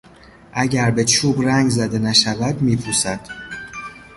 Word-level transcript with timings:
اگر 0.53 0.91
به 0.91 1.05
چوب 1.05 1.41
رنگ 1.41 1.69
زده 1.69 1.99
نشود 1.99 2.61
میپوسد. 2.61 3.27